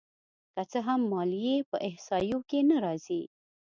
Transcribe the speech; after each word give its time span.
که 0.55 0.61
څه 0.71 0.79
هم 0.87 1.01
ماليې 1.11 1.55
په 1.69 1.77
احصایو 1.89 2.39
کې 2.49 2.59
نه 2.69 2.77
راځي 2.85 3.21